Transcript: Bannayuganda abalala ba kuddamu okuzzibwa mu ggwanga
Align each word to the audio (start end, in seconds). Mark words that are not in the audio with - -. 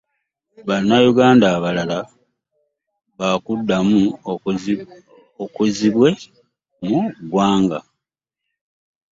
Bannayuganda 0.67 1.45
abalala 1.57 1.99
ba 3.19 3.29
kuddamu 3.45 4.01
okuzzibwa 5.43 6.09
mu 6.87 6.99
ggwanga 7.19 7.79